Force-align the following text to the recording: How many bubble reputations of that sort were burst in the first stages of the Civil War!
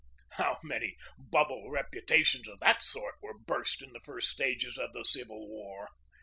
How 0.31 0.57
many 0.63 0.97
bubble 1.15 1.69
reputations 1.69 2.47
of 2.47 2.59
that 2.61 2.81
sort 2.81 3.17
were 3.21 3.37
burst 3.37 3.83
in 3.83 3.93
the 3.93 3.99
first 4.03 4.29
stages 4.29 4.75
of 4.75 4.93
the 4.93 5.05
Civil 5.05 5.47
War! 5.47 5.89